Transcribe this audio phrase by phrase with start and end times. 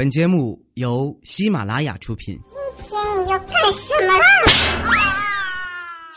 [0.00, 2.40] 本节目由喜马拉雅出品。
[2.78, 4.24] 今天你要干什么啦？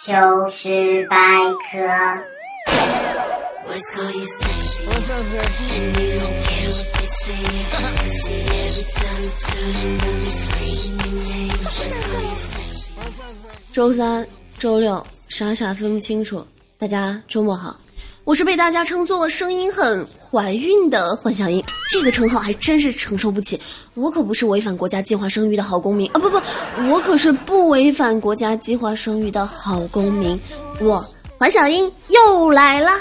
[0.05, 1.17] 糗事百
[1.69, 1.85] 科。
[13.73, 14.25] 周三、
[14.57, 16.47] 周六傻傻分不清楚，
[16.77, 17.77] 大家周末好。
[18.25, 21.61] 我是被大家称作声音很怀孕的幻小英，
[21.91, 23.59] 这个称号还真是承受不起。
[23.95, 26.19] 我可不是违反国家计划生育的好公民啊！
[26.19, 26.37] 不不，
[26.89, 30.39] 我可是不违反国家计划生育的好公民。
[30.79, 31.05] 我
[31.37, 32.91] 环小英又来了！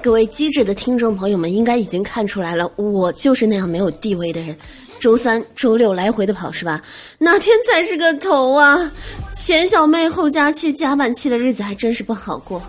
[0.00, 4.56] 各位机智的听众朋友们，应该已经看出来了，我就是那样没有地位的人。
[5.00, 6.80] 周三、周六来回的跑是吧？
[7.18, 8.90] 哪天才是个头啊？
[9.34, 12.62] 前小妹后加气夹板气的日子还真是不好过。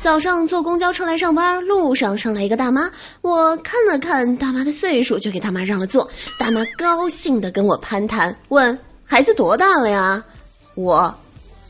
[0.00, 6.08] 早上坐公交车来上班，路上上来一个大妈，我看了看大妈的岁数，就给大妈让了座。
[6.38, 10.24] 大妈高兴的跟我攀谈，问孩子多大了呀？
[10.74, 11.14] 我，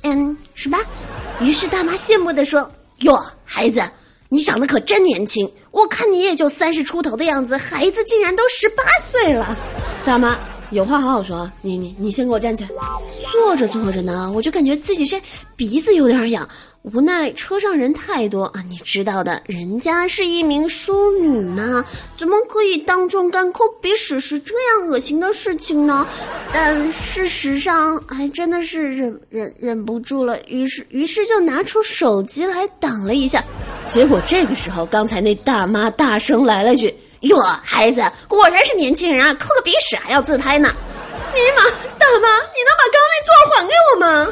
[0.02, 0.78] 嗯，十八。
[1.40, 2.70] 于是大妈羡慕的说。
[3.00, 3.82] 哟，孩子，
[4.28, 5.50] 你长得可真年轻！
[5.70, 9.56] 我看你也就三十出头的样子，孩子竟然都十八岁了。
[10.04, 10.38] 大妈，
[10.74, 11.50] 有话好好说。
[11.62, 12.70] 你你你先给我站起来。
[13.32, 15.20] 坐着坐着呢，我就感觉自己这
[15.56, 16.48] 鼻子有点痒。
[16.82, 21.82] 无奈车上人太多啊，你知道的，人家是一名淑女嘛，
[22.18, 26.06] 怎么可以当众干抠鼻屎是这样恶心的事情呢？
[26.52, 33.42] 但事实上还真的是忍忍忍不住了，于是于是就拿出手机来挡了一下，
[33.88, 40.72] 结果这个时候，刚才那大妈大声来了句：“哟，孩子果然是年轻人啊，抠个鼻屎还要自拍呢！”
[41.34, 41.64] 尼玛，
[41.98, 44.28] 大妈，你能把刚那座还给我吗？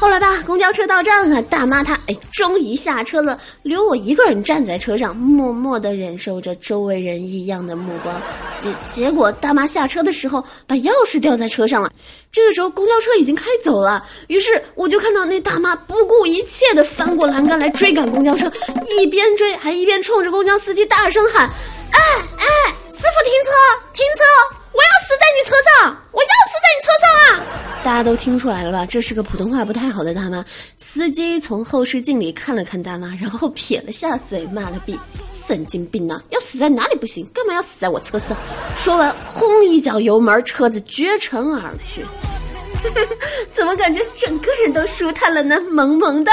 [0.00, 8.22] 后来吧，公交车到站了，大妈她哎，终于下车了，留我一个人站在车上，默默的忍受着周围人异样的目光。
[8.60, 11.90] 结结果，大妈下车的时候把钥匙掉在车上了。
[12.30, 18.50] 这个时候，公交车已经开走了，于是我就看到那大妈不顾一切的翻过栏杆来追赶公交车，
[18.86, 21.48] 一边追还一边冲着公交司机大声喊
[21.90, 21.98] ：“哎
[22.38, 23.50] 哎，师傅停车，
[23.92, 25.96] 停车！”我要死在你车上！
[26.12, 27.82] 我要死在你车上啊！
[27.82, 28.86] 大家都听出来了吧？
[28.86, 30.44] 这是个普通话不太好的大妈。
[30.76, 34.96] 司机从后视镜里看了看大妈，然后撇了下嘴，骂了句
[35.28, 36.22] ：“神经病啊！
[36.30, 37.28] 要死在哪里不行？
[37.34, 38.36] 干嘛要死在我车上？”
[38.76, 42.06] 说完，轰一脚油门，车子绝尘而去。
[43.52, 45.60] 怎么感觉整个人都舒坦了呢？
[45.72, 46.30] 萌萌的。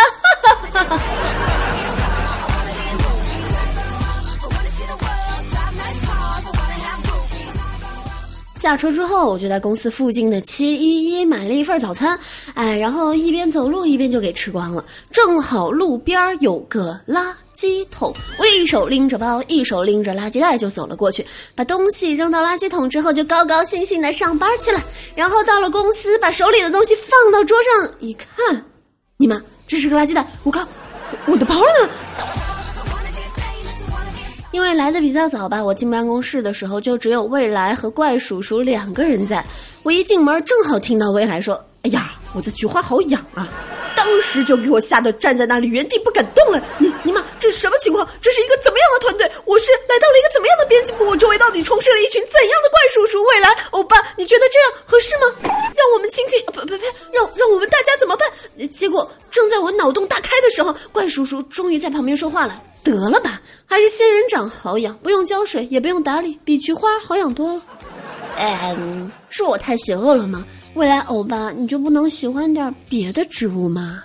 [8.66, 12.20] 下车之后，我就在公司附近的七一一买了一份早餐，
[12.56, 14.84] 哎，然后一边走路一边就给吃光了。
[15.12, 24.82] 正好路边有个垃圾桶，我一手拎着包，一手拎着垃圾袋就走了过去，把东西扔到垃圾桶之后，就高高兴兴的上班去了。
[25.14, 28.66] 然后到了公司，把手里的东西放到桌上一看，
[29.18, 30.68] 你们这是个垃圾袋，我靠，
[31.28, 32.45] 我的包呢？
[34.66, 39.46] 因为来的比较早吧，我进办公室的时候就只有未来和怪叔叔两个人在。
[39.84, 41.54] 我一进门正好听到未来说
[41.86, 43.48] ：“哎呀，我的菊花好痒啊！”
[43.96, 46.60] 当时就给我吓得站在那里原地不敢动了。
[46.80, 48.10] 你你妈，这是什么情况？
[48.20, 49.32] 这是一个怎么样的团队？
[49.46, 51.06] 我是来到了一个怎么样的编辑部？
[51.06, 53.24] 我周围到底充斥了一群怎样的怪叔叔？
[53.24, 55.30] 未来欧巴，你觉得这样合适吗？
[55.78, 56.74] 让我们亲戚不不不，
[57.14, 58.28] 让让我们大家怎么办？
[58.70, 62.60] 结果正在我脑洞大开的时候，怪叔叔终于在旁边说话了。
[62.86, 67.62] 得了吧，还是仙人掌好养，不用浇水，也不用打理，比菊花好养多了。
[68.38, 70.46] 嗯，是我太邪恶了吗？
[70.76, 74.04] 未来欧巴，你就不能喜欢点别的植物吗？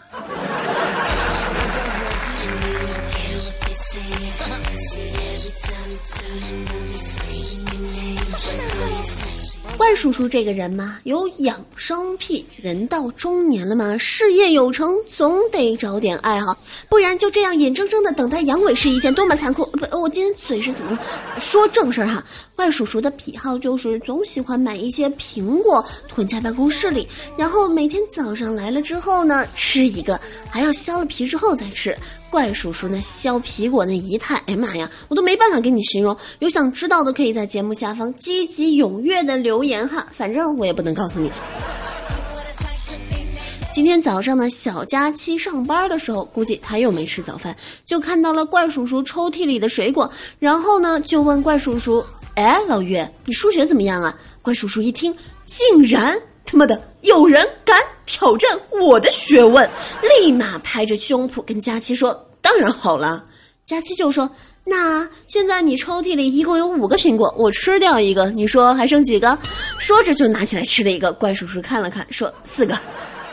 [9.91, 16.57] 怪叔叔这个人嘛，有养生癖，人到中年了嘛，事业有成，总得找点爱好，
[16.89, 19.65] 不然就这样眼睁睁的等待阳痿是一件多么残酷！
[19.73, 20.99] 不，我今天嘴是怎么了？
[21.41, 27.05] 说正事儿哈，怪叔叔的癖好就是总喜欢买一些苹果囤在办公室里，
[27.37, 31.99] 然后每天早上来了之后呢，吃一个，还要削了皮之后再吃。
[32.31, 36.17] 怪叔叔那削皮果那仪态，哎呀妈呀，我都没办法给你形容。
[36.39, 41.31] 有想知道的，可以在节目下方积极踊跃的留言哈，反正我也不能告诉你。
[43.73, 52.05] 今天早上呢，小佳期上班的时候，估计他又没吃早饭，就看到了怪叔叔抽屉里的水果，然后呢，就问怪叔叔
[52.35, 59.69] ：“哎，老岳，你数学怎么样啊？”怪叔叔一听，竟然他妈的有人敢挑战我的学问，
[60.03, 63.25] 立马拍着胸脯跟佳期说：“当然好了。”
[63.65, 64.31] 佳期就说。
[64.63, 69.37] 那现在你抽屉里一共有五个苹果，我吃掉一个，你说还剩几个？
[69.79, 71.11] 说着就拿起来吃了一个。
[71.13, 72.79] 怪叔叔看了看，说四个。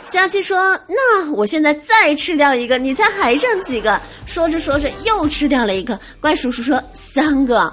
[0.08, 6.00] 佳琪说：“那我现在再吃掉一个，你猜还剩几个？”说着说着又吃掉了一个。
[6.18, 7.72] 怪叔叔说：“三个。”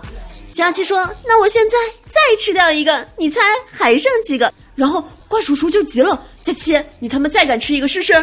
[0.51, 1.77] 佳琪说：“那我现在
[2.07, 3.39] 再吃掉一个，你猜
[3.71, 8.13] 还剩几个？”然后怪叔叔就急了：“佳琪，你他妈再敢吃一个试试？”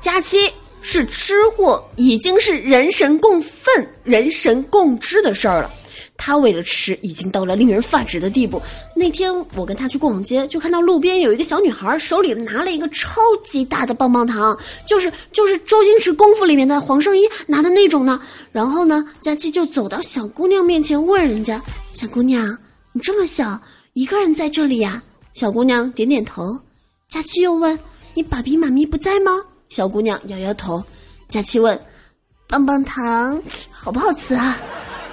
[0.00, 0.52] 佳琪。
[0.88, 3.66] 是吃货，已经是人神共愤、
[4.04, 5.68] 人神共知的事儿了。
[6.16, 8.62] 他为了吃，已经到了令人发指的地步。
[8.94, 14.56] 那天我跟他去逛街，就看到路边有一个小女孩，手里拿了一个超级大的棒棒糖，
[14.86, 18.20] 就是 就是周星驰功夫里面的黄圣依拿的那种呢。
[18.52, 21.60] 然后呢，佳琪就走到小姑娘面前，问人家
[21.96, 22.58] ：“小姑娘，
[22.92, 23.58] 你这么小，
[23.94, 25.02] 一个人在这里呀？”
[25.32, 26.60] 小姑娘点点头。
[27.08, 27.78] 佳琪又问
[28.12, 29.32] ：“你爸比妈咪不在吗？”
[29.70, 30.84] 小姑娘摇摇头，
[31.26, 31.80] 佳琪问
[32.48, 34.60] ：“棒棒糖好不好吃啊？”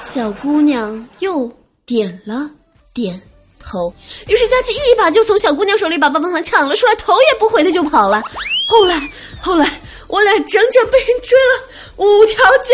[0.04, 1.50] 小姑娘又
[1.86, 2.52] 点了
[2.94, 3.22] 点
[3.62, 3.94] 头。
[4.28, 8.22] 于是佳琪一把就从小姑娘手里把棒棒糖抢了出来，头也不回的就跑了。
[8.68, 9.10] 后来，
[9.42, 12.74] 后来，我俩整整被人追了五条街。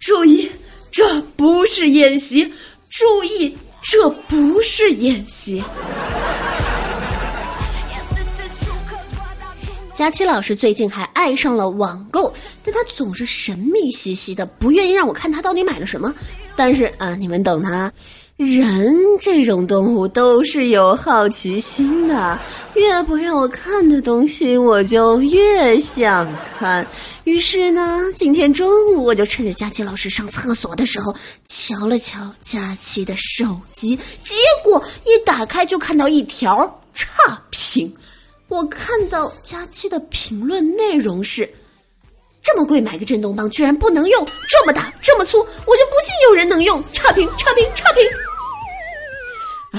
[0.00, 0.50] 注意，
[0.90, 2.52] 这不是演习！
[2.96, 5.62] 注意，这不是演习！
[9.92, 12.32] 佳琪老师最近还爱上了网购，
[12.64, 16.14] 但他总是神秘兮兮的，不愿意让我看他到底买了什么。
[16.56, 17.92] 但是啊，你们等他，
[18.38, 22.40] 人这种动物都是有好奇心的，
[22.76, 26.86] 越不让我看的东西，我就越想看。
[27.24, 31.14] 于是呢，今天中午我就趁着佳期老师上厕所的时候，
[31.46, 37.92] 瞧了瞧佳期的手机，结果一打开就看到一条差评。
[38.48, 41.48] 我看到佳期的评论内容是：
[42.42, 45.44] 这么贵买个震动棒居然不能用，这么大这么粗，我
[45.76, 46.82] 就不信有人能用。
[46.92, 48.02] 差评差评差评！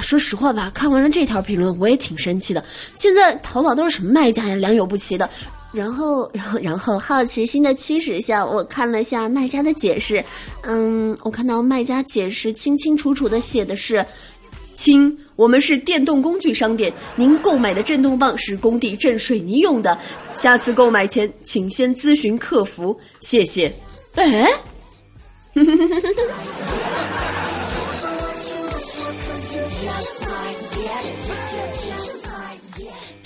[0.01, 2.63] 说实话吧，看完了这条评论，我也挺生气的。
[2.95, 5.29] 现在淘宝都是什么卖家呀，良莠不齐的。
[5.73, 10.23] 然后，然后，然后，好奇心的驱使下，我看了下卖家的解释。
[10.63, 14.05] 嗯，我看到卖家解释清清楚楚的写的是。
[14.73, 19.97] 亲，我们是电动工具商店，您购买的震动棒是工地震水泥用的，
[20.35, 23.73] 下次购买前请先咨询客服，谢谢。
[24.13, 24.47] 哎，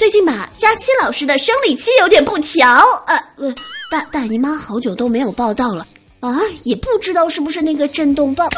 [0.01, 2.68] 最近吧，佳期老师的生理期有点不调，
[3.06, 3.53] 呃呃，
[3.92, 5.86] 大大姨妈好久都没有报道了
[6.21, 8.50] 啊，也不知道是不是那个震动棒。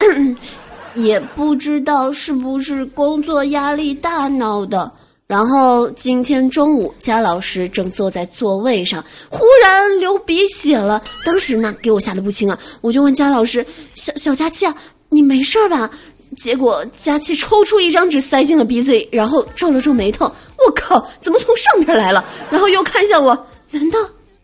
[0.96, 4.90] 也不知道是不是工作压力大闹的。
[5.26, 11.02] 然后今天中午，佳老师正坐在座位上，忽然流鼻血了。
[11.22, 12.58] 当时呢，给我吓得不轻啊！
[12.80, 13.62] 我就问佳老师
[13.94, 14.74] ：“小小佳期啊，
[15.10, 15.90] 你没事吧？”
[16.36, 20.30] 结果佳琪抽出一张纸塞进了鼻子里，然后皱了皱眉头
[20.64, 23.98] ：“我靠，怎么从上边来了？”然后又看向我：“难道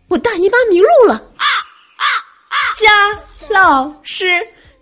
[0.08, 1.44] 我大姨妈迷路了？”啊
[1.96, 2.04] 啊
[2.48, 2.56] 啊！
[2.76, 4.24] 佳老师，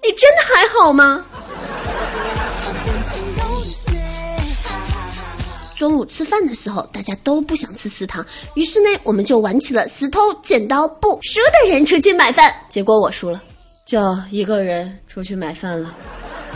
[0.03, 1.25] 你真的还好吗？
[5.77, 12.55] 中午吃饭的时候，大家都不想吃食堂，于是呢，我们就玩起了石头剪刀布，输的人出去买饭。
[12.69, 13.43] 结果我输了，
[13.87, 13.99] 就
[14.31, 15.95] 一个人出去买饭了。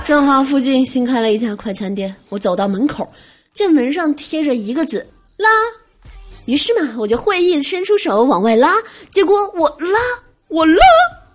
[0.02, 3.10] 正好附近新开了一家快餐店，我走到门口，
[3.52, 5.48] 见门上贴着一个字“拉”，
[6.46, 8.74] 于是嘛，我就会意伸出手往外拉，
[9.10, 9.98] 结果我拉，
[10.48, 10.82] 我拉，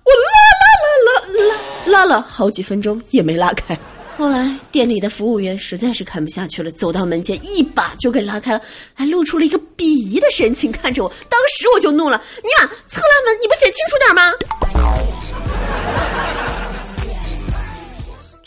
[0.05, 0.29] 我拉
[0.61, 0.67] 拉
[1.05, 1.55] 拉拉拉
[1.91, 3.77] 拉了好几分钟也没拉开。
[4.17, 8.61] 后来店里的服务员实在是看不下去了，走到门前一把就给拉开了，
[8.93, 11.09] 还露出了一个鄙夷的神情看着我。
[11.29, 14.31] 当时我就怒了：“尼玛，侧拉门你不写清楚点吗？”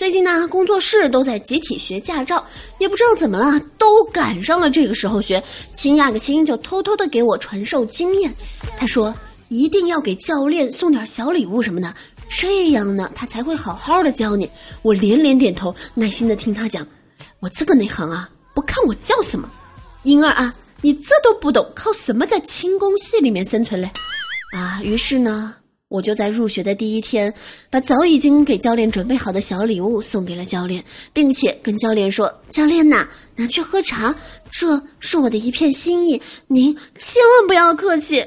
[0.03, 2.45] 最近呢，工作室都在集体学驾照，
[2.79, 5.41] 也不知道怎么了，都赶上了这个时候学。
[5.75, 8.35] 秦亚克清就偷偷的给我传授经验，
[8.77, 9.15] 他说
[9.47, 11.95] 一定要给教练送点小礼物什么的。
[12.29, 14.51] 这样呢，他才会好好的教你。
[14.83, 16.85] 我连连点头，耐心的听他讲。
[17.39, 19.49] 我这个内行啊，不看我叫什么，
[20.03, 23.89] 婴儿啊，你这都不懂，靠什么在轻工系里面生存嘞？
[24.57, 25.55] 啊，于是呢，
[25.93, 27.33] 我就在入学的第一天，
[27.69, 30.83] 把早已经给教练准备好的小礼物送给了教练，
[31.13, 33.07] 并且跟教练说：“教练呐，
[33.37, 34.15] 拿去喝茶，
[34.51, 38.25] 这是我的一片心意，您千万不要客气。”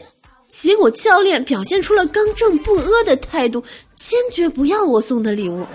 [0.48, 3.64] 结果教练表现出了刚正不阿的态度，
[3.96, 5.66] 坚决不要我送的礼物。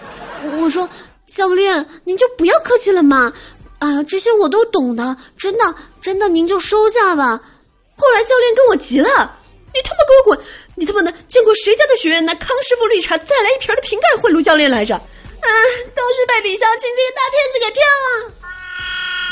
[0.60, 0.88] 我说
[1.26, 3.32] ：“教练，您就不要客气了嘛！
[3.80, 7.42] 啊，这些我都懂的，真的，真的，您就收下吧。”
[7.98, 9.38] 后来教练跟我急了
[9.72, 10.38] ：“你他妈给我滚！
[10.74, 14.94] 你他妈的见过谁家的学员拿康师傅绿茶再来一瓶的瓶盖贿赂教练来着？
[14.94, 15.48] 啊，
[15.94, 18.34] 都是被李孝清这个大骗子给骗了。”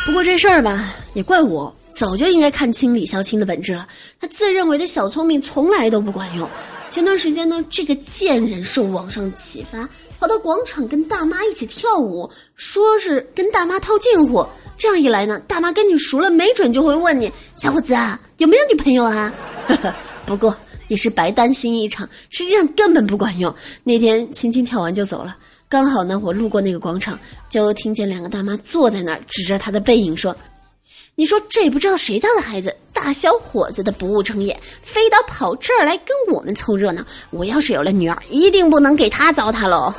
[0.07, 1.75] 不过这事儿吧，也怪我。
[1.91, 3.87] 早就应该看清李孝清的本质了，
[4.21, 6.49] 他自认为的小聪明从来都不管用。
[6.91, 9.89] 前段时间呢，这个贱人受网上启发，
[10.21, 14.47] 跑到广场跟大妈一起跳舞，说是跟大妈套近乎。
[14.77, 19.33] 这样一来呢，大妈跟你熟了，没准就会问你：“小伙子啊，有没有女朋友啊？”
[20.29, 20.55] 不过
[20.89, 23.53] 也是白担心一场，实际上根本不管用。
[23.83, 25.35] 那天青青跳完就走了，
[25.71, 27.19] 刚好呢，我路过那个广场，
[27.49, 30.37] 就听见两个大妈坐在那儿，指着他的背影说。
[31.15, 37.03] 你说这也不知道谁家的孩子，大小伙子的不务正业，非得跑这儿来跟我们凑热闹。
[37.31, 39.93] 我要是有了女儿，一定不能给他糟蹋喽。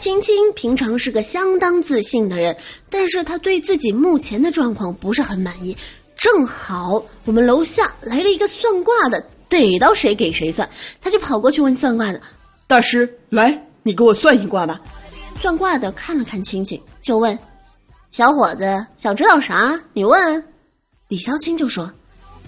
[0.00, 2.56] 青青平常是个相当自信的人，
[2.88, 5.76] 但是他对自己目前的状况不是很满意。
[6.16, 10.66] 正好我们楼下来了一个算卦的，逮到谁给谁算，
[11.02, 12.20] 他就跑过去问算卦的
[12.66, 14.80] 大师：“来，你给我算一卦吧。”
[15.38, 17.38] 算卦的看了看青青，就问
[18.10, 19.78] ：“小伙子想知道啥？
[19.92, 20.42] 你问。”
[21.08, 21.92] 李孝清就说：“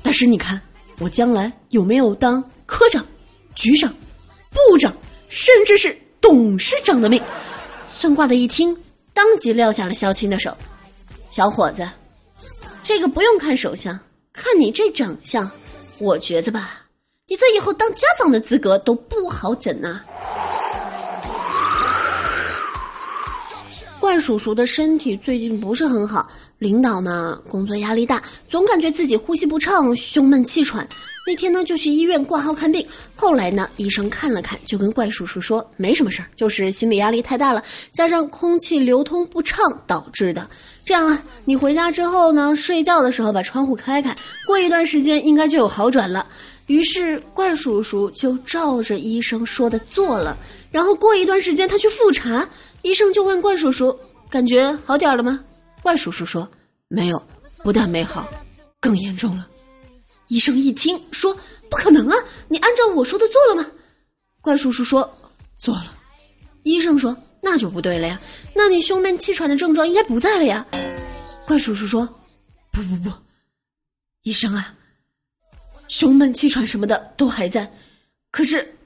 [0.03, 0.59] 大师，你看
[1.01, 3.07] 我将来有没有当科长、
[3.55, 3.93] 局长、
[4.51, 4.91] 部长，
[5.29, 7.23] 甚至是董事长的命？”
[7.87, 8.75] 算卦的一听，
[9.13, 10.57] 当即撂下了萧清的手
[11.29, 11.87] ：“小伙子，
[12.83, 13.99] 这个不用看手相，
[14.33, 15.51] 看你这长相，
[15.99, 16.87] 我觉着吧，
[17.29, 20.03] 你这以后当家长的资格都不好整呐。”
[24.13, 26.29] 怪叔叔的身体最近不是很好，
[26.59, 30.87] 领导嘛，工作压力大，总感觉自己呼吸不畅，胸闷气喘。
[31.27, 32.87] 那天呢，就去医院挂号看病。
[33.17, 40.47] 后来呢，医生看了看，就跟怪叔叔说，没什么事儿，就是心理压力太大了，加上空气流通不畅导致的。
[40.85, 44.15] 这样啊，你回家之后呢，睡觉的时候把窗户开开，
[44.47, 46.27] 过一段时间应该就有好转了。
[46.67, 50.37] 于是怪叔叔就照着医生说的做了。
[50.71, 52.47] 然后过一段时间，他去复查。
[52.83, 53.99] 医生就问怪叔叔
[54.29, 55.43] ：“感觉好点了吗？”
[55.83, 56.49] 怪叔叔说
[56.89, 57.23] ：“没有，
[57.59, 58.29] 不但没好，
[58.81, 59.49] 更严重了。”
[60.29, 61.37] 医生一听说
[61.71, 62.17] ：“不可能啊！
[62.49, 63.71] 你按照我说的做了吗？”
[64.41, 65.09] 怪叔叔说
[65.57, 65.97] ：“做了。”
[66.65, 68.21] 医生说：“那就不对了呀，
[68.55, 70.67] 那你胸闷气喘的症状应该不在了呀。”
[71.47, 72.07] 怪叔叔说
[72.73, 73.11] ：“不不不，
[74.23, 74.75] 医生啊，
[75.89, 77.73] 胸闷气喘什么的都还在，
[78.31, 78.77] 可是……”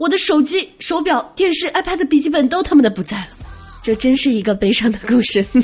[0.00, 3.26] 我的手机、手表、电视、iPad、笔记本都他妈的不在了，
[3.82, 5.44] 这真是一个悲伤的故事。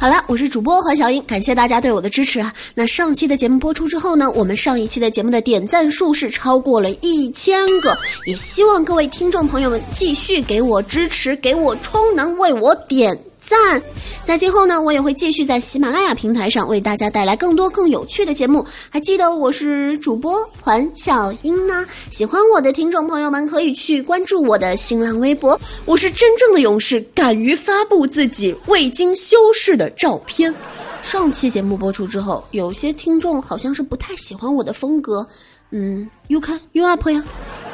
[0.00, 2.52] 好了，我是主播黄小英，感谢大家对我的支持啊！
[2.74, 13.16] 那上期的节目播出之后呢，我们上一期的节目的点赞数是超过了一千个，也希望各位听众朋友们继续给我支持，给我充能，为我点。
[13.46, 13.80] 赞，
[14.24, 18.66] 在今后呢，我也会继续在喜马拉雅平台上为大家带来更多更有趣的节目。
[18.90, 21.86] 还记得我是主播环小英呢？
[22.10, 25.58] 喜欢我的听众朋友们可以去关注我的新浪微博。
[25.84, 30.52] 我是真正的勇士，敢于发布自己未经修饰的照片。
[31.00, 35.24] 上期节目播出之后，有些听众好像是不太喜欢我的风格。
[35.70, 37.22] 嗯，You can you up 呀？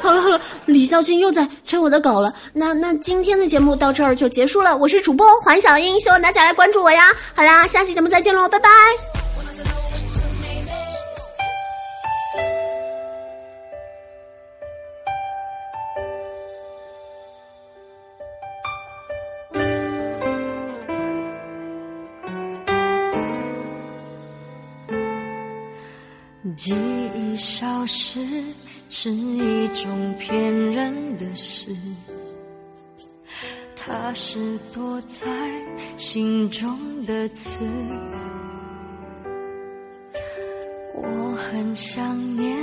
[0.01, 2.33] 好了好了，李孝军又在催我的稿了。
[2.53, 4.75] 那那今天的节目到这儿就结束了。
[4.75, 7.03] 我是主播黄小英，希望大家来关注我呀。
[7.33, 9.22] 好啦，下期节目再见喽，拜拜。
[27.63, 28.19] 消失
[28.89, 31.73] 是一种骗人的事，
[33.73, 35.23] 它是躲在
[35.95, 37.59] 心中的刺。
[40.93, 42.53] 我很想念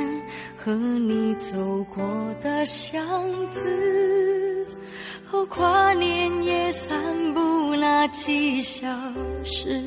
[0.59, 2.05] 和你走过
[2.43, 3.03] 的巷
[3.47, 4.67] 子，
[5.25, 8.87] 和跨年夜散步那几小
[9.47, 9.83] 时。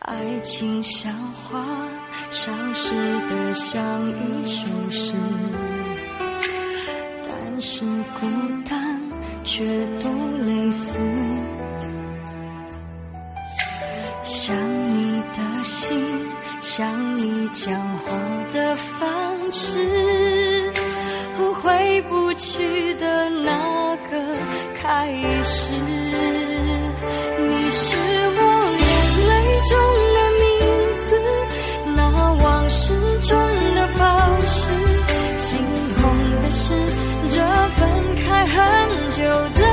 [0.00, 1.64] 爱情像花，
[2.32, 2.94] 消失
[3.28, 3.78] 的像
[4.10, 5.12] 一首诗，
[7.28, 7.84] 但是
[8.18, 8.26] 孤
[8.66, 8.98] 单
[9.44, 9.62] 却
[10.02, 10.96] 都类似。
[14.24, 16.26] 想你的心，
[16.62, 18.16] 想你讲话
[18.50, 20.72] 的方式，
[21.36, 24.36] 和回不去的那个
[24.80, 25.12] 开
[25.44, 26.41] 始。
[39.22, 39.71] 有的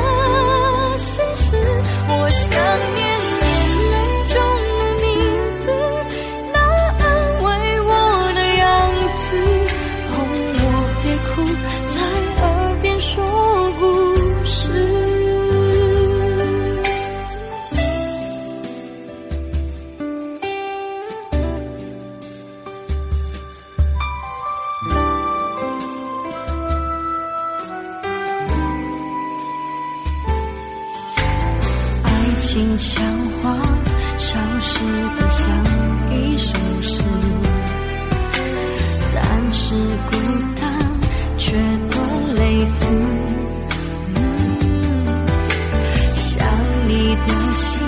[47.25, 47.79] 的心，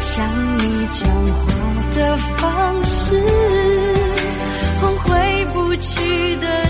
[0.00, 1.44] 像你讲话
[1.90, 3.22] 的方式，
[5.04, 6.69] 回不去的。